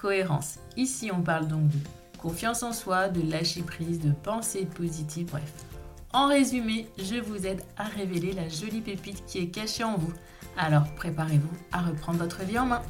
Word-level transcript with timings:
cohérence. 0.00 0.58
Ici, 0.76 1.10
on 1.12 1.22
parle 1.22 1.46
donc 1.46 1.68
de 1.68 1.78
confiance 2.18 2.62
en 2.62 2.72
soi, 2.72 3.08
de 3.08 3.30
lâcher 3.30 3.62
prise, 3.62 4.00
de 4.00 4.12
pensée 4.12 4.66
positive, 4.66 5.26
bref. 5.30 5.52
En 6.12 6.28
résumé, 6.28 6.86
je 6.98 7.16
vous 7.16 7.46
aide 7.46 7.62
à 7.76 7.84
révéler 7.84 8.32
la 8.32 8.48
jolie 8.48 8.80
pépite 8.80 9.24
qui 9.26 9.38
est 9.38 9.48
cachée 9.48 9.84
en 9.84 9.96
vous. 9.96 10.12
Alors 10.56 10.92
préparez-vous 10.96 11.56
à 11.72 11.82
reprendre 11.82 12.18
votre 12.18 12.42
vie 12.44 12.58
en 12.58 12.66
main. 12.66 12.82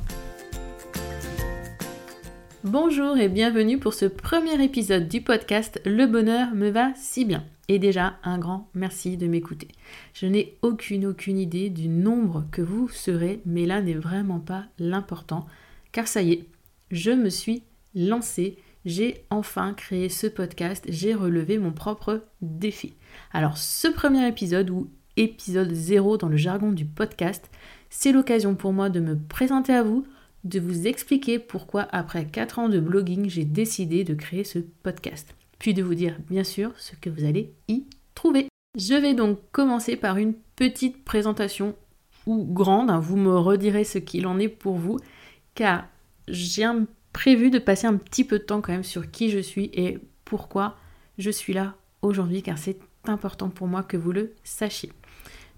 Bonjour 2.62 3.16
et 3.18 3.28
bienvenue 3.28 3.78
pour 3.78 3.94
ce 3.94 4.06
premier 4.06 4.62
épisode 4.62 5.08
du 5.08 5.20
podcast 5.20 5.80
Le 5.84 6.06
bonheur 6.06 6.54
me 6.54 6.70
va 6.70 6.92
si 6.94 7.24
bien. 7.24 7.44
Et 7.68 7.78
déjà, 7.78 8.14
un 8.24 8.38
grand 8.38 8.68
merci 8.74 9.16
de 9.16 9.26
m'écouter. 9.26 9.68
Je 10.12 10.26
n'ai 10.26 10.56
aucune, 10.62 11.06
aucune 11.06 11.38
idée 11.38 11.70
du 11.70 11.88
nombre 11.88 12.44
que 12.50 12.62
vous 12.62 12.88
serez, 12.88 13.40
mais 13.46 13.64
là 13.64 13.80
n'est 13.80 13.94
vraiment 13.94 14.40
pas 14.40 14.64
l'important, 14.78 15.46
car 15.92 16.08
ça 16.08 16.22
y 16.22 16.32
est, 16.32 16.46
je 16.90 17.10
me 17.10 17.28
suis 17.28 17.62
lancée, 17.94 18.58
j'ai 18.84 19.24
enfin 19.30 19.74
créé 19.74 20.08
ce 20.08 20.26
podcast, 20.26 20.84
j'ai 20.88 21.14
relevé 21.14 21.58
mon 21.58 21.72
propre 21.72 22.22
défi. 22.40 22.94
Alors 23.32 23.58
ce 23.58 23.88
premier 23.88 24.26
épisode, 24.26 24.70
ou 24.70 24.90
épisode 25.16 25.72
0 25.72 26.16
dans 26.16 26.28
le 26.28 26.36
jargon 26.36 26.72
du 26.72 26.84
podcast, 26.84 27.50
c'est 27.90 28.12
l'occasion 28.12 28.54
pour 28.54 28.72
moi 28.72 28.88
de 28.88 29.00
me 29.00 29.18
présenter 29.18 29.72
à 29.72 29.82
vous, 29.82 30.06
de 30.44 30.60
vous 30.60 30.86
expliquer 30.86 31.38
pourquoi 31.38 31.82
après 31.90 32.24
4 32.26 32.58
ans 32.58 32.68
de 32.68 32.80
blogging, 32.80 33.28
j'ai 33.28 33.44
décidé 33.44 34.04
de 34.04 34.14
créer 34.14 34.44
ce 34.44 34.58
podcast. 34.58 35.34
Puis 35.58 35.74
de 35.74 35.82
vous 35.82 35.94
dire 35.94 36.16
bien 36.30 36.44
sûr 36.44 36.72
ce 36.78 36.96
que 36.96 37.10
vous 37.10 37.24
allez 37.24 37.52
y 37.68 37.84
trouver. 38.14 38.48
Je 38.78 38.94
vais 38.94 39.14
donc 39.14 39.38
commencer 39.52 39.96
par 39.96 40.16
une 40.16 40.34
petite 40.56 41.04
présentation 41.04 41.74
ou 42.26 42.44
grande, 42.44 42.90
hein, 42.90 43.00
vous 43.00 43.16
me 43.16 43.36
redirez 43.36 43.84
ce 43.84 43.98
qu'il 43.98 44.26
en 44.26 44.38
est 44.38 44.48
pour 44.48 44.76
vous, 44.76 44.98
car 45.54 45.86
j'ai 46.30 46.66
prévu 47.12 47.50
de 47.50 47.58
passer 47.58 47.86
un 47.86 47.96
petit 47.96 48.24
peu 48.24 48.38
de 48.38 48.44
temps 48.44 48.60
quand 48.60 48.72
même 48.72 48.84
sur 48.84 49.10
qui 49.10 49.30
je 49.30 49.38
suis 49.38 49.70
et 49.74 49.98
pourquoi 50.24 50.76
je 51.18 51.30
suis 51.30 51.52
là 51.52 51.76
aujourd'hui, 52.02 52.42
car 52.42 52.58
c'est 52.58 52.78
important 53.04 53.48
pour 53.48 53.66
moi 53.66 53.82
que 53.82 53.96
vous 53.96 54.12
le 54.12 54.34
sachiez. 54.44 54.92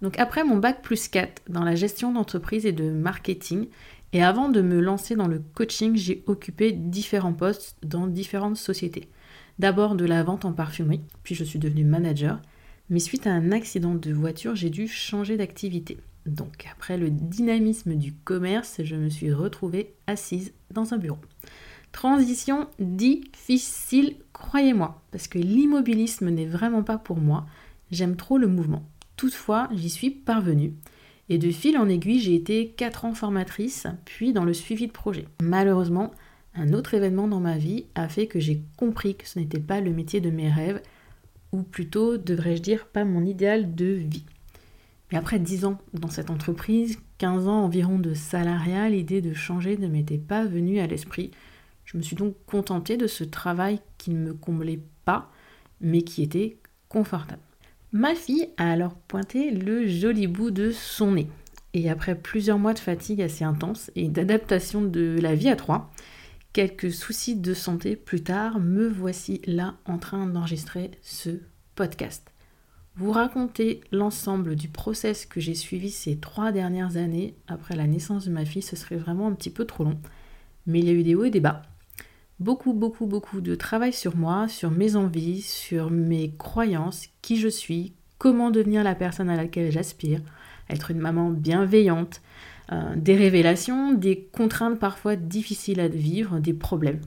Donc 0.01 0.19
après 0.19 0.45
mon 0.45 0.57
bac 0.57 0.83
plus 0.83 1.09
4 1.09 1.43
dans 1.49 1.63
la 1.65 1.77
gestion 1.77 2.13
d'entreprise 2.13 2.67
et 2.67 2.73
de 2.73 2.91
marketing, 2.91 3.69
et 4.13 4.23
avant 4.23 4.49
de 4.49 4.61
me 4.61 4.81
lancer 4.81 5.15
dans 5.17 5.29
le 5.29 5.43
coaching, 5.55 5.97
j'ai 5.97 6.23
occupé 6.27 6.73
différents 6.73 7.33
postes 7.33 7.77
dans 7.83 8.07
différentes 8.07 8.57
sociétés. 8.57 9.09
D'abord 9.59 9.95
de 9.95 10.05
la 10.05 10.23
vente 10.23 10.45
en 10.45 10.53
parfumerie, 10.53 11.01
puis 11.23 11.35
je 11.35 11.45
suis 11.45 11.59
devenue 11.59 11.85
manager, 11.85 12.41
mais 12.91 12.99
suite 12.99 13.27
à 13.27 13.33
un 13.33 13.53
accident 13.53 13.95
de 13.95 14.13
voiture, 14.13 14.55
j'ai 14.55 14.71
dû 14.71 14.89
changer 14.89 15.37
d'activité. 15.37 15.99
Donc 16.27 16.67
après 16.71 16.99
le 16.99 17.11
dynamisme 17.11 17.95
du 17.95 18.13
commerce, 18.13 18.81
je 18.85 18.97
me 18.97 19.09
suis 19.09 19.33
retrouvée 19.33 19.95
assise 20.07 20.53
dans 20.71 20.95
un 20.95 20.99
bureau. 20.99 21.19
Transition 21.91 22.69
difficile, 22.79 24.17
croyez-moi, 24.33 25.03
parce 25.11 25.29
que 25.29 25.39
l'immobilisme 25.39 26.31
n'est 26.31 26.47
vraiment 26.47 26.83
pas 26.83 26.99
pour 26.99 27.19
moi. 27.19 27.47
J'aime 27.91 28.17
trop 28.17 28.39
le 28.39 28.47
mouvement. 28.47 28.83
Toutefois, 29.17 29.69
j'y 29.75 29.91
suis 29.91 30.11
parvenue. 30.11 30.73
Et 31.29 31.39
de 31.39 31.51
fil 31.51 31.77
en 31.77 31.89
aiguille, 31.89 32.19
j'ai 32.19 32.35
été 32.35 32.69
4 32.71 33.05
ans 33.05 33.15
formatrice, 33.15 33.87
puis 34.05 34.33
dans 34.33 34.45
le 34.45 34.55
suivi 34.55 34.87
de 34.87 34.93
projet. 34.93 35.27
Malheureusement, 35.43 36.13
un 36.55 36.73
autre 36.73 36.95
événement 36.95 37.29
dans 37.29 37.41
ma 37.41 37.59
vie 37.59 37.87
a 37.95 38.09
fait 38.09 38.27
que 38.27 38.41
j'ai 38.41 38.63
compris 38.77 39.15
que 39.15 39.29
ce 39.29 39.39
n'était 39.39 39.61
pas 39.61 39.81
le 39.81 39.93
métier 39.93 40.21
de 40.21 40.31
mes 40.31 40.51
rêves, 40.51 40.81
ou 41.53 41.63
plutôt, 41.63 42.17
devrais-je 42.17 42.63
dire, 42.63 42.87
pas 42.87 43.05
mon 43.05 43.25
idéal 43.25 43.75
de 43.75 43.87
vie. 43.87 44.25
Et 45.13 45.17
après 45.17 45.39
10 45.39 45.67
ans 45.67 45.79
dans 45.93 46.09
cette 46.09 46.31
entreprise, 46.31 46.99
15 47.19 47.47
ans 47.47 47.65
environ 47.65 47.99
de 47.99 48.15
salariat, 48.15 48.89
l'idée 48.89 49.21
de 49.21 49.35
changer 49.35 49.77
ne 49.77 49.87
m'était 49.87 50.19
pas 50.19 50.47
venue 50.47 50.81
à 50.81 50.87
l'esprit. 50.87 51.31
Je 51.85 51.99
me 51.99 52.03
suis 52.03 52.17
donc 52.17 52.35
contentée 52.47 52.97
de 52.97 53.07
ce 53.07 53.23
travail 53.23 53.81
qui 53.99 54.11
ne 54.11 54.25
me 54.25 54.33
comblait 54.33 54.81
pas, 55.05 55.31
mais 55.83 56.01
qui 56.01 56.23
était 56.23 56.57
confortable. 56.89 57.43
Ma 57.93 58.15
fille 58.15 58.49
a 58.57 58.73
alors 58.73 58.95
pointé 58.95 59.51
le 59.51 59.87
joli 59.87 60.27
bout 60.27 60.51
de 60.51 60.71
son 60.71 61.13
nez. 61.13 61.29
Et 61.75 61.91
après 61.91 62.15
plusieurs 62.15 62.59
mois 62.59 62.73
de 62.73 62.79
fatigue 62.79 63.21
assez 63.21 63.45
intense 63.45 63.91
et 63.95 64.09
d'adaptation 64.09 64.81
de 64.81 65.19
la 65.21 65.35
vie 65.35 65.51
à 65.51 65.57
trois, 65.57 65.91
quelques 66.55 66.91
soucis 66.91 67.37
de 67.37 67.53
santé 67.53 67.97
plus 67.97 68.23
tard, 68.23 68.61
me 68.61 68.89
voici 68.89 69.43
là 69.47 69.75
en 69.85 69.99
train 69.99 70.27
d'enregistrer 70.27 70.91
ce 71.03 71.41
podcast 71.75 72.32
vous 72.97 73.11
raconter 73.11 73.81
l'ensemble 73.91 74.55
du 74.55 74.69
process 74.69 75.25
que 75.25 75.41
j'ai 75.41 75.55
suivi 75.55 75.91
ces 75.91 76.17
trois 76.17 76.53
dernières 76.53 76.97
années 76.97 77.35
après 77.49 77.75
la 77.75 77.87
naissance 77.87 78.27
de 78.27 78.31
ma 78.31 78.45
fille, 78.45 78.63
ce 78.63 78.77
serait 78.77 78.97
vraiment 78.97 79.29
un 79.29 79.33
petit 79.33 79.51
peu 79.51 79.65
trop 79.65 79.85
long. 79.85 79.99
Mais 80.67 80.81
il 80.81 80.87
y 80.87 80.91
a 80.91 80.95
eu 80.95 81.03
des 81.03 81.15
hauts 81.15 81.25
et 81.25 81.31
des 81.31 81.41
bas. 81.41 81.63
Beaucoup, 82.39 82.73
beaucoup, 82.73 83.07
beaucoup 83.07 83.41
de 83.41 83.55
travail 83.55 83.93
sur 83.93 84.17
moi, 84.17 84.49
sur 84.49 84.71
mes 84.71 84.97
envies, 84.97 85.43
sur 85.43 85.91
mes 85.91 86.35
croyances, 86.37 87.09
qui 87.23 87.39
je 87.39 87.49
suis, 87.49 87.95
comment 88.19 88.51
devenir 88.51 88.85
la 88.85 88.95
personne 88.95 89.31
à 89.31 89.37
laquelle 89.37 89.73
j'aspire, 89.73 90.21
être 90.69 90.91
une 90.91 90.99
maman 90.99 91.31
bienveillante, 91.31 92.21
euh, 92.73 92.95
des 92.97 93.17
révélations, 93.17 93.93
des 93.93 94.29
contraintes 94.33 94.79
parfois 94.79 95.17
difficiles 95.17 95.81
à 95.81 95.89
vivre, 95.89 96.41
des 96.41 96.55
problèmes. 96.55 97.01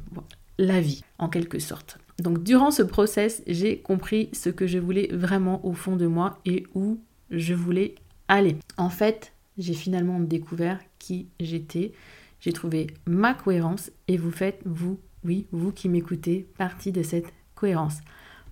La 0.57 0.81
vie, 0.81 1.03
en 1.19 1.29
quelque 1.29 1.59
sorte. 1.59 2.00
Donc 2.20 2.44
durant 2.44 2.72
ce 2.72 2.81
process, 2.81 3.44
j'ai 3.46 3.80
compris 3.80 4.30
ce 4.31 4.50
que 4.50 4.68
je 4.68 4.80
voulais 4.80 5.09
vraiment 5.12 5.66
au 5.66 5.74
fond 5.74 5.96
de 5.96 6.08
moi 6.08 6.40
et 6.46 6.66
où 6.74 7.00
je 7.30 7.53
voulais 7.53 7.96
aller. 8.28 8.58
En 8.78 8.90
fait, 8.90 9.34
j'ai 9.58 9.74
finalement 9.74 10.20
découvert 10.20 10.80
qui 10.98 11.28
j'étais. 11.40 11.92
J'ai 12.40 12.53
trouvé 12.53 12.88
ma 13.06 13.34
cohérence 13.34 13.92
et 14.08 14.18
vous 14.18 14.31
faites, 14.31 14.62
vous, 14.66 15.00
oui, 15.26 15.48
vous 15.52 15.72
qui 15.72 15.90
m'écoutez, 15.90 16.48
partie 16.58 16.92
de 16.92 17.03
cette 17.03 17.34
cohérence. 17.53 17.98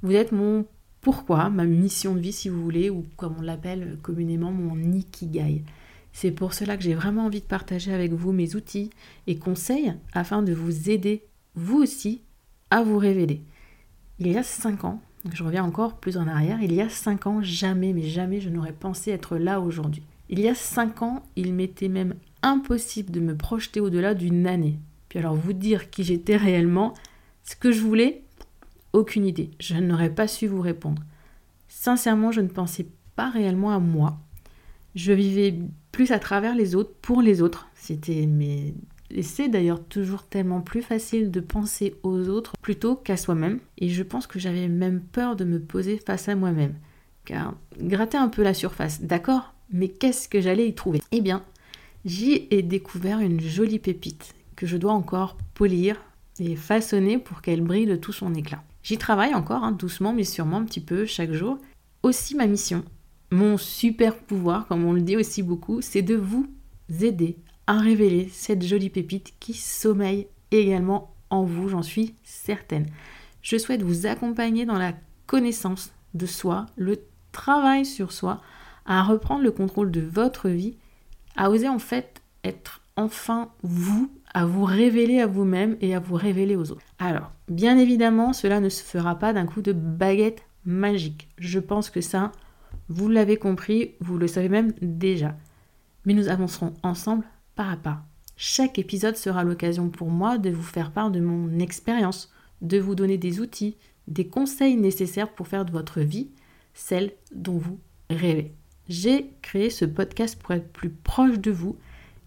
Vous 0.01 0.13
êtes 0.13 0.31
mon 0.31 0.65
pourquoi, 0.99 1.49
ma 1.49 1.65
mission 1.65 2.15
de 2.15 2.19
vie 2.19 2.31
si 2.31 2.49
vous 2.49 2.63
voulez, 2.63 2.89
ou 2.89 3.05
comme 3.17 3.35
on 3.37 3.41
l'appelle 3.41 3.97
communément 4.01 4.51
mon 4.51 4.77
ikigai. 4.93 5.63
C'est 6.13 6.31
pour 6.31 6.53
cela 6.53 6.77
que 6.77 6.83
j'ai 6.83 6.93
vraiment 6.93 7.25
envie 7.25 7.41
de 7.41 7.45
partager 7.45 7.93
avec 7.93 8.13
vous 8.13 8.31
mes 8.31 8.55
outils 8.55 8.89
et 9.27 9.37
conseils 9.37 9.93
afin 10.13 10.43
de 10.43 10.53
vous 10.53 10.89
aider, 10.89 11.23
vous 11.55 11.81
aussi, 11.81 12.21
à 12.69 12.83
vous 12.83 12.97
révéler 12.97 13.41
il 14.25 14.31
y 14.31 14.37
a 14.37 14.43
5 14.43 14.85
ans, 14.85 15.01
je 15.31 15.43
reviens 15.43 15.63
encore 15.63 15.97
plus 15.97 16.17
en 16.17 16.27
arrière, 16.27 16.61
il 16.61 16.73
y 16.73 16.81
a 16.81 16.89
5 16.89 17.27
ans, 17.27 17.41
jamais, 17.41 17.93
mais 17.93 18.03
jamais 18.03 18.41
je 18.41 18.49
n'aurais 18.49 18.73
pensé 18.73 19.11
être 19.11 19.37
là 19.37 19.59
aujourd'hui. 19.59 20.03
Il 20.29 20.39
y 20.39 20.47
a 20.47 20.55
5 20.55 21.01
ans, 21.01 21.23
il 21.35 21.53
m'était 21.53 21.89
même 21.89 22.15
impossible 22.41 23.11
de 23.11 23.19
me 23.19 23.35
projeter 23.35 23.79
au-delà 23.79 24.13
d'une 24.13 24.47
année. 24.47 24.79
Puis 25.09 25.19
alors 25.19 25.35
vous 25.35 25.53
dire 25.53 25.89
qui 25.89 26.03
j'étais 26.03 26.37
réellement, 26.37 26.93
ce 27.43 27.55
que 27.55 27.71
je 27.71 27.81
voulais, 27.81 28.23
aucune 28.93 29.25
idée. 29.25 29.51
Je 29.59 29.75
n'aurais 29.75 30.09
pas 30.09 30.27
su 30.27 30.47
vous 30.47 30.61
répondre. 30.61 31.01
Sincèrement, 31.67 32.31
je 32.31 32.41
ne 32.41 32.47
pensais 32.47 32.87
pas 33.15 33.29
réellement 33.29 33.71
à 33.71 33.79
moi. 33.79 34.19
Je 34.95 35.11
vivais 35.11 35.55
plus 35.91 36.11
à 36.11 36.19
travers 36.19 36.55
les 36.55 36.75
autres, 36.75 36.93
pour 37.01 37.21
les 37.21 37.41
autres. 37.41 37.67
C'était 37.75 38.25
mes 38.25 38.73
et 39.11 39.21
c'est 39.21 39.47
d'ailleurs 39.47 39.83
toujours 39.83 40.23
tellement 40.23 40.61
plus 40.61 40.81
facile 40.81 41.29
de 41.29 41.39
penser 41.39 41.95
aux 42.03 42.29
autres 42.29 42.53
plutôt 42.61 42.95
qu'à 42.95 43.17
soi-même. 43.17 43.59
Et 43.77 43.89
je 43.89 44.03
pense 44.03 44.27
que 44.27 44.39
j'avais 44.39 44.67
même 44.67 45.01
peur 45.01 45.35
de 45.35 45.45
me 45.45 45.59
poser 45.59 45.97
face 45.97 46.29
à 46.29 46.35
moi-même. 46.35 46.75
Car 47.25 47.55
gratter 47.79 48.17
un 48.17 48.27
peu 48.27 48.43
la 48.43 48.53
surface, 48.53 49.01
d'accord, 49.01 49.53
mais 49.71 49.87
qu'est-ce 49.87 50.27
que 50.27 50.41
j'allais 50.41 50.67
y 50.67 50.75
trouver? 50.75 51.01
Eh 51.11 51.21
bien, 51.21 51.43
j'y 52.05 52.47
ai 52.51 52.63
découvert 52.63 53.19
une 53.19 53.39
jolie 53.39 53.79
pépite 53.79 54.33
que 54.55 54.65
je 54.65 54.77
dois 54.77 54.93
encore 54.93 55.37
polir 55.53 56.01
et 56.39 56.55
façonner 56.55 57.17
pour 57.17 57.41
qu'elle 57.41 57.61
brille 57.61 57.85
de 57.85 57.95
tout 57.95 58.13
son 58.13 58.33
éclat. 58.33 58.63
J'y 58.81 58.97
travaille 58.97 59.33
encore, 59.33 59.63
hein, 59.63 59.71
doucement 59.71 60.13
mais 60.13 60.23
sûrement 60.23 60.57
un 60.57 60.65
petit 60.65 60.81
peu 60.81 61.05
chaque 61.05 61.31
jour. 61.31 61.57
Aussi 62.01 62.35
ma 62.35 62.47
mission, 62.47 62.83
mon 63.31 63.57
super 63.57 64.17
pouvoir, 64.17 64.67
comme 64.67 64.83
on 64.85 64.93
le 64.93 65.01
dit 65.01 65.15
aussi 65.15 65.43
beaucoup, 65.43 65.81
c'est 65.81 66.01
de 66.01 66.15
vous 66.15 66.47
aider 67.01 67.37
à 67.67 67.77
révéler 67.77 68.29
cette 68.31 68.63
jolie 68.63 68.89
pépite 68.89 69.33
qui 69.39 69.53
sommeille 69.53 70.27
également 70.51 71.13
en 71.29 71.43
vous, 71.43 71.69
j'en 71.69 71.81
suis 71.81 72.15
certaine. 72.23 72.87
Je 73.41 73.57
souhaite 73.57 73.81
vous 73.81 74.05
accompagner 74.05 74.65
dans 74.65 74.77
la 74.77 74.93
connaissance 75.25 75.91
de 76.13 76.25
soi, 76.25 76.67
le 76.75 76.99
travail 77.31 77.85
sur 77.85 78.11
soi, 78.11 78.41
à 78.85 79.03
reprendre 79.03 79.43
le 79.43 79.51
contrôle 79.51 79.91
de 79.91 80.01
votre 80.01 80.49
vie, 80.49 80.75
à 81.35 81.49
oser 81.49 81.69
en 81.69 81.79
fait 81.79 82.21
être 82.43 82.81
enfin 82.95 83.49
vous, 83.63 84.11
à 84.33 84.45
vous 84.45 84.63
révéler 84.63 85.19
à 85.19 85.27
vous-même 85.27 85.77
et 85.81 85.95
à 85.95 85.99
vous 85.99 86.15
révéler 86.15 86.55
aux 86.55 86.71
autres. 86.71 86.81
Alors, 86.99 87.31
bien 87.49 87.77
évidemment, 87.77 88.33
cela 88.33 88.59
ne 88.59 88.69
se 88.69 88.83
fera 88.83 89.17
pas 89.17 89.33
d'un 89.33 89.45
coup 89.45 89.61
de 89.61 89.73
baguette 89.73 90.45
magique. 90.65 91.29
Je 91.37 91.59
pense 91.59 91.89
que 91.89 92.01
ça, 92.01 92.31
vous 92.89 93.09
l'avez 93.09 93.37
compris, 93.37 93.95
vous 93.99 94.17
le 94.17 94.27
savez 94.27 94.49
même 94.49 94.73
déjà. 94.81 95.35
Mais 96.05 96.13
nous 96.13 96.27
avancerons 96.27 96.73
ensemble 96.83 97.25
pas 97.55 97.69
à 97.69 97.77
pas. 97.77 98.05
Chaque 98.35 98.79
épisode 98.79 99.15
sera 99.15 99.43
l'occasion 99.43 99.89
pour 99.89 100.09
moi 100.09 100.37
de 100.37 100.49
vous 100.49 100.63
faire 100.63 100.91
part 100.91 101.11
de 101.11 101.19
mon 101.19 101.59
expérience, 101.59 102.31
de 102.61 102.79
vous 102.79 102.95
donner 102.95 103.17
des 103.17 103.39
outils, 103.39 103.77
des 104.07 104.27
conseils 104.27 104.75
nécessaires 104.75 105.31
pour 105.31 105.47
faire 105.47 105.65
de 105.65 105.71
votre 105.71 106.01
vie 106.01 106.29
celle 106.73 107.11
dont 107.33 107.57
vous 107.57 107.79
rêvez. 108.09 108.53
J'ai 108.89 109.31
créé 109.41 109.69
ce 109.69 109.85
podcast 109.85 110.41
pour 110.41 110.51
être 110.51 110.71
plus 110.71 110.89
proche 110.89 111.39
de 111.39 111.51
vous 111.51 111.77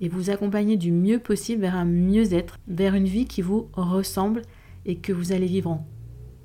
et 0.00 0.08
vous 0.08 0.30
accompagner 0.30 0.76
du 0.76 0.92
mieux 0.92 1.18
possible 1.18 1.62
vers 1.62 1.76
un 1.76 1.84
mieux-être, 1.84 2.58
vers 2.68 2.94
une 2.94 3.06
vie 3.06 3.26
qui 3.26 3.42
vous 3.42 3.68
ressemble 3.72 4.42
et 4.84 4.96
que 4.98 5.12
vous 5.12 5.32
allez 5.32 5.46
vivre 5.46 5.70
en 5.70 5.86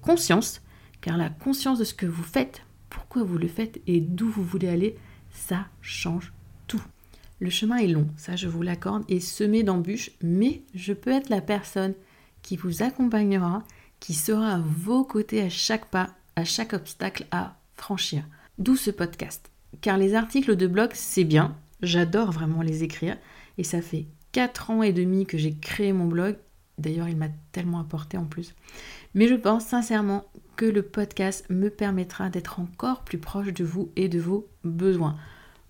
conscience, 0.01 0.61
car 0.99 1.17
la 1.17 1.29
conscience 1.29 1.79
de 1.79 1.83
ce 1.83 1.93
que 1.93 2.05
vous 2.05 2.23
faites, 2.23 2.63
pourquoi 2.89 3.23
vous 3.23 3.37
le 3.37 3.47
faites 3.47 3.79
et 3.87 4.01
d'où 4.01 4.29
vous 4.29 4.43
voulez 4.43 4.67
aller, 4.67 4.95
ça 5.29 5.67
change 5.81 6.33
tout. 6.67 6.81
Le 7.41 7.49
chemin 7.49 7.77
est 7.77 7.87
long, 7.87 8.07
ça 8.17 8.35
je 8.35 8.47
vous 8.47 8.61
l'accorde, 8.61 9.03
et 9.09 9.19
semé 9.19 9.63
d'embûches, 9.63 10.11
mais 10.21 10.61
je 10.75 10.93
peux 10.93 11.09
être 11.09 11.29
la 11.29 11.41
personne 11.41 11.95
qui 12.43 12.55
vous 12.55 12.83
accompagnera, 12.83 13.63
qui 13.99 14.13
sera 14.13 14.53
à 14.53 14.59
vos 14.63 15.03
côtés 15.03 15.41
à 15.41 15.49
chaque 15.49 15.87
pas, 15.87 16.11
à 16.35 16.45
chaque 16.45 16.73
obstacle 16.73 17.25
à 17.31 17.55
franchir. 17.73 18.23
D'où 18.59 18.75
ce 18.75 18.91
podcast. 18.91 19.49
Car 19.81 19.97
les 19.97 20.13
articles 20.13 20.55
de 20.55 20.67
blog, 20.67 20.91
c'est 20.93 21.23
bien, 21.23 21.57
j'adore 21.81 22.31
vraiment 22.31 22.61
les 22.61 22.83
écrire, 22.83 23.17
et 23.57 23.63
ça 23.63 23.81
fait 23.81 24.05
4 24.33 24.69
ans 24.69 24.83
et 24.83 24.93
demi 24.93 25.25
que 25.25 25.39
j'ai 25.39 25.55
créé 25.55 25.93
mon 25.93 26.05
blog. 26.05 26.37
D'ailleurs, 26.77 27.09
il 27.09 27.17
m'a 27.17 27.29
tellement 27.51 27.79
apporté 27.79 28.17
en 28.17 28.25
plus. 28.25 28.53
Mais 29.15 29.27
je 29.27 29.35
pense 29.35 29.65
sincèrement 29.65 30.25
que 30.57 30.65
le 30.65 30.83
podcast 30.83 31.47
me 31.49 31.69
permettra 31.69 32.29
d'être 32.29 32.59
encore 32.59 33.03
plus 33.03 33.17
proche 33.17 33.51
de 33.51 33.63
vous 33.63 33.91
et 33.95 34.09
de 34.09 34.19
vos 34.19 34.47
besoins. 34.63 35.17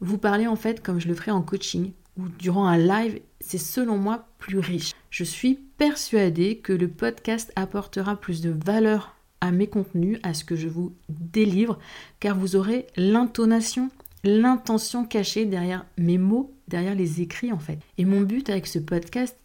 Vous 0.02 0.18
parlez 0.18 0.48
en 0.48 0.56
fait 0.56 0.82
comme 0.82 1.00
je 1.00 1.08
le 1.08 1.14
ferai 1.14 1.30
en 1.30 1.44
coaching 1.44 1.92
ou 2.18 2.28
durant 2.28 2.66
un 2.66 2.78
live, 2.78 3.22
c'est 3.40 3.60
selon 3.60 3.98
moi 3.98 4.28
plus 4.40 4.58
riche. 4.58 4.94
Je 5.12 5.24
suis 5.24 5.56
persuadée 5.78 6.58
que 6.58 6.74
le 6.74 6.88
podcast 6.88 7.54
apportera 7.56 8.16
plus 8.16 8.42
de 8.42 8.54
valeur 8.66 9.16
à 9.42 9.52
mes 9.52 9.68
contenus, 9.68 10.20
à 10.24 10.34
ce 10.34 10.44
que 10.44 10.56
je 10.56 10.68
vous 10.68 10.94
délivre, 11.10 11.78
car 12.20 12.36
vous 12.36 12.56
aurez 12.56 12.88
l'intonation, 12.96 13.90
l'intention 14.24 15.06
cachée 15.06 15.46
derrière 15.46 15.86
mes 15.98 16.18
mots, 16.18 16.52
derrière 16.68 16.96
les 16.96 17.22
écrits 17.22 17.52
en 17.52 17.60
fait. 17.60 17.80
Et 18.00 18.06
mon 18.06 18.22
but 18.22 18.50
avec 18.50 18.66
ce 18.66 18.80
podcast, 18.80 19.38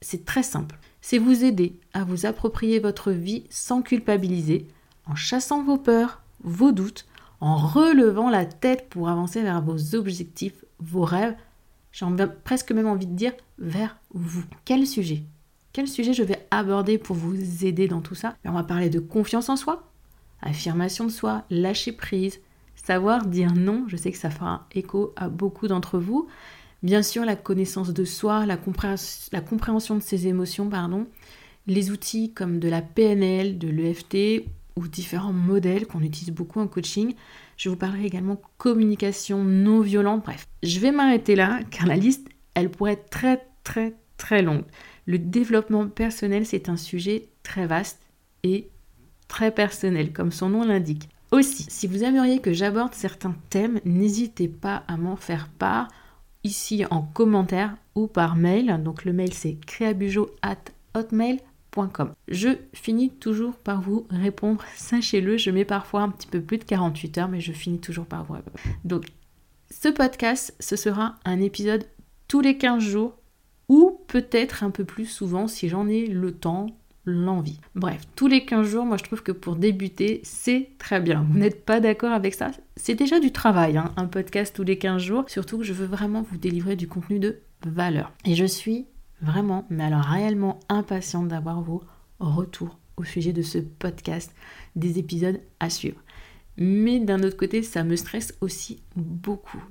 c'est 0.00 0.24
très 0.24 0.44
simple. 0.44 0.78
C'est 1.00 1.18
vous 1.18 1.44
aider 1.44 1.74
à 1.92 2.04
vous 2.04 2.24
approprier 2.24 2.78
votre 2.78 3.10
vie 3.10 3.44
sans 3.50 3.82
culpabiliser, 3.82 4.68
en 5.06 5.16
chassant 5.16 5.64
vos 5.64 5.78
peurs, 5.78 6.22
vos 6.44 6.70
doutes, 6.70 7.07
en 7.40 7.56
relevant 7.56 8.30
la 8.30 8.46
tête 8.46 8.88
pour 8.88 9.08
avancer 9.08 9.42
vers 9.42 9.62
vos 9.62 9.94
objectifs, 9.94 10.64
vos 10.80 11.04
rêves, 11.04 11.36
j'ai 11.92 12.06
presque 12.44 12.72
même 12.72 12.86
envie 12.86 13.06
de 13.06 13.14
dire 13.14 13.32
vers 13.58 13.96
vous. 14.12 14.44
Quel 14.64 14.86
sujet? 14.86 15.22
Quel 15.72 15.88
sujet 15.88 16.12
je 16.12 16.22
vais 16.22 16.46
aborder 16.50 16.98
pour 16.98 17.16
vous 17.16 17.64
aider 17.64 17.88
dans 17.88 18.00
tout 18.00 18.14
ça? 18.14 18.36
On 18.44 18.52
va 18.52 18.62
parler 18.62 18.90
de 18.90 19.00
confiance 19.00 19.48
en 19.48 19.56
soi, 19.56 19.88
affirmation 20.42 21.04
de 21.04 21.10
soi, 21.10 21.44
lâcher 21.50 21.92
prise, 21.92 22.40
savoir 22.74 23.26
dire 23.26 23.54
non. 23.54 23.84
Je 23.86 23.96
sais 23.96 24.10
que 24.10 24.18
ça 24.18 24.30
fera 24.30 24.66
écho 24.72 25.12
à 25.16 25.28
beaucoup 25.28 25.68
d'entre 25.68 25.98
vous. 25.98 26.28
Bien 26.82 27.02
sûr, 27.02 27.24
la 27.24 27.36
connaissance 27.36 27.92
de 27.92 28.04
soi, 28.04 28.46
la, 28.46 28.56
compréhension 28.56 29.96
de 29.96 30.02
ses 30.02 30.26
émotions, 30.26 30.68
pardon. 30.68 31.06
Les 31.66 31.90
outils 31.90 32.32
comme 32.32 32.60
de 32.60 32.68
la 32.68 32.82
PNL, 32.82 33.58
de 33.58 33.68
l'EFT 33.68 34.48
différents 34.86 35.32
modèles 35.32 35.86
qu'on 35.86 36.02
utilise 36.02 36.32
beaucoup 36.32 36.60
en 36.60 36.68
coaching. 36.68 37.14
Je 37.56 37.68
vous 37.68 37.76
parlerai 37.76 38.04
également 38.04 38.40
communication 38.58 39.42
non 39.42 39.80
violente. 39.80 40.22
Bref, 40.24 40.46
je 40.62 40.78
vais 40.78 40.92
m'arrêter 40.92 41.34
là 41.34 41.60
car 41.70 41.86
la 41.86 41.96
liste, 41.96 42.28
elle 42.54 42.70
pourrait 42.70 42.92
être 42.92 43.10
très 43.10 43.44
très 43.64 43.96
très 44.16 44.42
longue. 44.42 44.64
Le 45.06 45.18
développement 45.18 45.88
personnel, 45.88 46.46
c'est 46.46 46.68
un 46.68 46.76
sujet 46.76 47.30
très 47.42 47.66
vaste 47.66 48.00
et 48.44 48.68
très 49.26 49.50
personnel, 49.50 50.12
comme 50.12 50.30
son 50.30 50.50
nom 50.50 50.64
l'indique. 50.64 51.08
Aussi, 51.30 51.66
si 51.68 51.86
vous 51.86 52.04
aimeriez 52.04 52.40
que 52.40 52.52
j'aborde 52.52 52.94
certains 52.94 53.34
thèmes, 53.50 53.80
n'hésitez 53.84 54.48
pas 54.48 54.84
à 54.86 54.96
m'en 54.96 55.16
faire 55.16 55.48
part 55.48 55.88
ici 56.44 56.84
en 56.90 57.02
commentaire 57.02 57.76
ou 57.94 58.06
par 58.06 58.36
mail. 58.36 58.80
Donc 58.82 59.04
le 59.04 59.12
mail 59.12 59.34
c'est 59.34 59.58
créabujo@hotmail.com. 59.66 61.47
Je 62.28 62.48
finis 62.72 63.10
toujours 63.10 63.54
par 63.54 63.80
vous 63.80 64.06
répondre, 64.10 64.64
sachez-le, 64.74 65.36
je 65.36 65.50
mets 65.50 65.64
parfois 65.64 66.02
un 66.02 66.10
petit 66.10 66.26
peu 66.26 66.40
plus 66.40 66.58
de 66.58 66.64
48 66.64 67.18
heures, 67.18 67.28
mais 67.28 67.40
je 67.40 67.52
finis 67.52 67.78
toujours 67.78 68.06
par 68.06 68.24
vous 68.24 68.34
répondre. 68.34 68.56
Donc 68.84 69.06
ce 69.70 69.88
podcast, 69.88 70.54
ce 70.60 70.76
sera 70.76 71.16
un 71.24 71.40
épisode 71.40 71.84
tous 72.26 72.40
les 72.40 72.56
15 72.56 72.82
jours 72.82 73.16
ou 73.68 74.00
peut-être 74.08 74.64
un 74.64 74.70
peu 74.70 74.84
plus 74.84 75.06
souvent 75.06 75.46
si 75.46 75.68
j'en 75.68 75.88
ai 75.88 76.06
le 76.06 76.32
temps, 76.32 76.66
l'envie. 77.04 77.60
Bref, 77.74 78.02
tous 78.16 78.26
les 78.26 78.44
15 78.44 78.66
jours, 78.66 78.84
moi 78.84 78.96
je 78.96 79.04
trouve 79.04 79.22
que 79.22 79.32
pour 79.32 79.56
débuter, 79.56 80.20
c'est 80.24 80.70
très 80.78 81.00
bien. 81.00 81.26
Vous 81.30 81.38
n'êtes 81.38 81.64
pas 81.64 81.80
d'accord 81.80 82.12
avec 82.12 82.34
ça? 82.34 82.50
C'est 82.76 82.94
déjà 82.94 83.20
du 83.20 83.30
travail, 83.30 83.76
hein, 83.76 83.92
un 83.96 84.06
podcast 84.06 84.54
tous 84.54 84.64
les 84.64 84.78
15 84.78 85.00
jours, 85.02 85.24
surtout 85.28 85.58
que 85.58 85.64
je 85.64 85.72
veux 85.72 85.86
vraiment 85.86 86.22
vous 86.22 86.38
délivrer 86.38 86.76
du 86.76 86.88
contenu 86.88 87.18
de 87.18 87.40
valeur. 87.66 88.12
Et 88.24 88.34
je 88.34 88.44
suis 88.44 88.86
vraiment, 89.20 89.66
mais 89.70 89.84
alors 89.84 90.04
réellement 90.04 90.60
impatiente 90.68 91.28
d'avoir 91.28 91.60
vos 91.60 91.82
retours 92.20 92.78
au 92.96 93.04
sujet 93.04 93.32
de 93.32 93.42
ce 93.42 93.58
podcast, 93.58 94.34
des 94.76 94.98
épisodes 94.98 95.40
à 95.60 95.70
suivre. 95.70 96.00
Mais 96.56 96.98
d'un 96.98 97.22
autre 97.22 97.36
côté, 97.36 97.62
ça 97.62 97.84
me 97.84 97.96
stresse 97.96 98.34
aussi 98.40 98.82
beaucoup. 98.96 99.62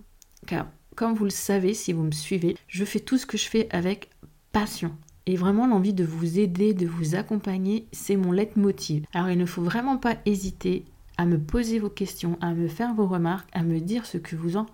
Car 0.46 0.68
comme 0.96 1.14
vous 1.14 1.26
le 1.26 1.30
savez 1.30 1.74
si 1.74 1.94
vous 1.94 2.04
me 2.04 2.12
suivez, 2.12 2.56
je 2.68 2.86
fais 2.86 3.00
tout 3.00 3.18
ce 3.18 3.26
que 3.26 3.38
je 3.38 3.48
fais 3.48 3.68
avec 3.72 4.10
passion. 4.52 4.96
Et 5.26 5.36
vraiment 5.36 5.68
l'envie 5.68 5.94
de 5.94 6.06
vous 6.06 6.40
aider, 6.40 6.74
de 6.74 6.88
vous 6.88 7.16
accompagner, 7.16 7.88
c'est 7.92 8.16
mon 8.16 8.32
leitmotiv. 8.32 9.06
Alors 9.14 9.30
il 9.30 9.38
ne 9.38 9.46
faut 9.46 9.62
vraiment 9.62 9.98
pas 9.98 10.16
hésiter 10.26 10.86
à 11.18 11.26
me 11.26 11.38
poser 11.38 11.80
vos 11.80 11.90
questions, 11.90 12.38
à 12.40 12.54
me 12.54 12.68
faire 12.68 12.94
vos 12.94 13.08
remarques, 13.08 13.50
à 13.52 13.64
me 13.64 13.80
dire 13.80 14.06
ce 14.06 14.18
que 14.18 14.38
vous 14.38 14.56
en 14.56 14.66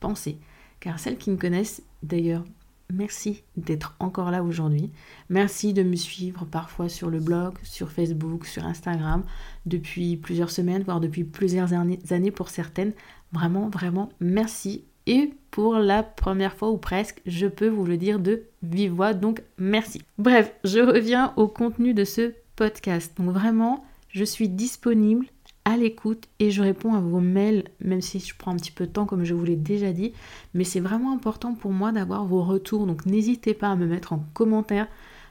pensez. 0.00 0.38
Car 0.80 0.98
celles 0.98 1.18
qui 1.18 1.30
me 1.30 1.36
connaissent, 1.36 1.82
d'ailleurs, 2.02 2.44
merci 2.92 3.42
d'être 3.56 3.96
encore 4.00 4.30
là 4.30 4.42
aujourd'hui. 4.42 4.90
Merci 5.28 5.72
de 5.72 5.82
me 5.82 5.96
suivre 5.96 6.44
parfois 6.44 6.88
sur 6.88 7.10
le 7.10 7.20
blog, 7.20 7.54
sur 7.62 7.90
Facebook, 7.90 8.46
sur 8.46 8.64
Instagram, 8.64 9.24
depuis 9.66 10.16
plusieurs 10.16 10.50
semaines, 10.50 10.82
voire 10.82 11.00
depuis 11.00 11.24
plusieurs 11.24 11.72
années 11.72 12.30
pour 12.30 12.48
certaines. 12.48 12.92
Vraiment, 13.32 13.68
vraiment, 13.68 14.10
merci. 14.20 14.84
Et 15.06 15.32
pour 15.50 15.74
la 15.74 16.02
première 16.02 16.54
fois 16.54 16.70
ou 16.70 16.76
presque, 16.76 17.20
je 17.26 17.46
peux 17.46 17.68
vous 17.68 17.84
le 17.84 17.96
dire 17.96 18.18
de 18.18 18.44
vive 18.62 18.92
voix, 18.92 19.14
donc 19.14 19.42
merci. 19.58 20.02
Bref, 20.18 20.52
je 20.64 20.78
reviens 20.78 21.32
au 21.36 21.48
contenu 21.48 21.94
de 21.94 22.04
ce 22.04 22.34
podcast. 22.56 23.16
Donc 23.16 23.30
vraiment, 23.30 23.84
je 24.08 24.24
suis 24.24 24.48
disponible 24.48 25.26
à 25.70 25.76
l'écoute 25.76 26.28
et 26.38 26.50
je 26.50 26.62
réponds 26.62 26.94
à 26.94 27.00
vos 27.00 27.20
mails, 27.20 27.64
même 27.80 28.00
si 28.00 28.18
je 28.20 28.34
prends 28.36 28.52
un 28.52 28.56
petit 28.56 28.70
peu 28.70 28.86
de 28.86 28.92
temps 28.92 29.06
comme 29.06 29.24
je 29.24 29.34
vous 29.34 29.44
l'ai 29.44 29.56
déjà 29.56 29.92
dit. 29.92 30.12
Mais 30.54 30.64
c'est 30.64 30.80
vraiment 30.80 31.12
important 31.12 31.54
pour 31.54 31.72
moi 31.72 31.92
d'avoir 31.92 32.24
vos 32.24 32.42
retours, 32.42 32.86
donc 32.86 33.06
n'hésitez 33.06 33.54
pas 33.54 33.68
à 33.68 33.76
me 33.76 33.86
mettre 33.86 34.12
en 34.12 34.24
commentaire 34.34 34.88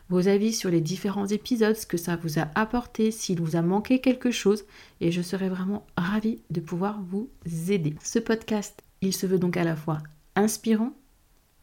vos 0.10 0.28
avis 0.28 0.54
sur 0.54 0.72
les 0.72 0.82
différents 0.82 1.28
épisodes, 1.28 1.76
ce 1.76 1.86
que 1.86 1.98
ça 1.98 2.16
vous 2.16 2.40
a 2.40 2.48
apporté, 2.56 3.12
s'il 3.12 3.42
vous 3.42 3.56
a 3.56 3.62
manqué 3.62 4.00
quelque 4.00 4.32
chose, 4.32 4.66
et 5.02 5.12
je 5.12 5.22
serai 5.22 5.50
vraiment 5.50 5.86
ravie 5.98 6.40
de 6.50 6.62
pouvoir 6.62 7.00
vous 7.10 7.30
aider. 7.70 7.94
Ce 8.04 8.18
podcast 8.18 8.82
il 9.02 9.14
se 9.14 9.26
veut 9.26 9.40
donc 9.40 9.58
à 9.58 9.64
la 9.64 9.76
fois 9.76 10.00
inspirant, 10.36 10.94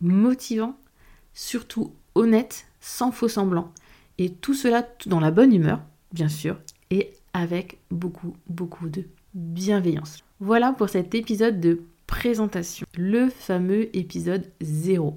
motivant, 0.01 0.77
surtout 1.35 1.93
honnête, 2.15 2.67
sans 2.81 3.13
faux 3.13 3.29
semblant. 3.29 3.73
Et 4.19 4.33
tout 4.33 4.55
cela 4.55 4.89
dans 5.07 5.21
la 5.21 5.31
bonne 5.31 5.53
humeur, 5.53 5.81
bien 6.13 6.29
sûr, 6.29 6.57
et 6.91 7.13
avec 7.37 7.79
beaucoup, 7.91 8.35
beaucoup 8.49 8.89
de 8.89 9.05
bienveillance. 9.35 10.25
Voilà 10.41 10.73
pour 10.73 10.89
cet 10.89 11.15
épisode 11.15 11.61
de 11.61 11.83
présentation, 12.07 12.87
le 12.97 13.29
fameux 13.29 13.95
épisode 13.95 14.51
0. 14.63 15.13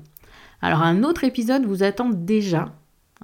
Alors 0.61 0.81
un 0.81 1.03
autre 1.03 1.23
épisode 1.23 1.65
vous 1.65 1.81
attend 1.81 2.09
déjà. 2.09 2.75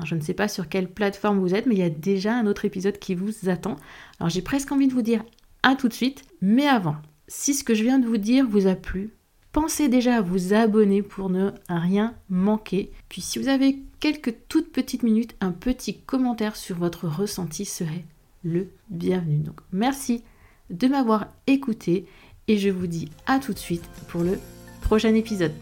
je 0.06 0.16
ne 0.16 0.22
sais 0.22 0.34
pas 0.34 0.48
sur 0.48 0.70
quelle 0.70 0.90
plateforme 0.90 1.40
vous 1.40 1.54
êtes, 1.54 1.66
mais 1.66 1.76
il 1.76 1.80
y 1.80 1.84
a 1.84 1.90
déjà 1.90 2.34
un 2.38 2.48
autre 2.48 2.64
épisode 2.64 2.98
qui 2.98 3.16
vous 3.16 3.50
attend. 3.50 3.76
Alors 4.22 4.30
j'ai 4.30 4.42
presque 4.42 4.72
envie 4.72 4.88
de 4.88 4.94
vous 4.94 5.02
dire 5.02 5.26
à 5.62 5.76
tout 5.76 5.90
de 5.90 5.94
suite, 5.94 6.24
mais 6.40 6.68
avant, 6.68 6.96
si 7.28 7.54
ce 7.54 7.66
que 7.66 7.74
je 7.74 7.84
viens 7.84 8.00
de 8.00 8.08
vous 8.08 8.18
dire 8.18 8.48
vous 8.48 8.66
a 8.66 8.76
plu, 8.76 9.14
pensez 9.52 9.90
déjà 9.90 10.16
à 10.16 10.22
vous 10.22 10.54
abonner 10.54 11.02
pour 11.02 11.30
ne 11.30 11.52
rien 11.68 12.16
manquer. 12.30 12.92
Puis 13.10 13.22
si 13.22 13.40
vous 13.40 13.50
avez 13.50 13.78
quelques 14.00 14.36
toutes 14.48 14.72
petites 14.72 15.04
minutes, 15.04 15.36
un 15.42 15.52
petit 15.52 15.98
commentaire 16.00 16.56
sur 16.56 16.78
votre 16.78 17.10
ressenti 17.10 17.66
serait 17.66 18.06
le 18.46 18.70
bienvenu. 18.90 19.40
Donc 19.40 19.60
merci 19.74 20.24
de 20.70 20.88
m'avoir 20.88 21.28
écouté 21.48 22.06
et 22.48 22.58
je 22.58 22.70
vous 22.70 22.88
dis 22.88 23.10
à 23.26 23.40
tout 23.40 23.54
de 23.54 23.60
suite 23.60 23.84
pour 24.08 24.22
le 24.22 24.40
prochain 24.82 25.14
épisode. 25.14 25.54